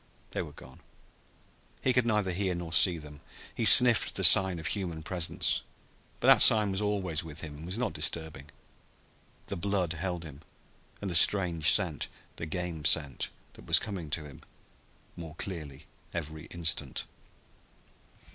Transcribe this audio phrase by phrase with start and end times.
[0.31, 0.79] They were gone.
[1.83, 3.21] He could neither hear nor see them.
[3.53, 5.61] He sniffed the sign of human presence,
[6.19, 8.49] but that sign was always with him, and was not disturbing.
[9.45, 10.41] The blood held him
[11.01, 14.41] and the strange scent, the game scent that was coming to him
[15.15, 17.03] more clearly every instant.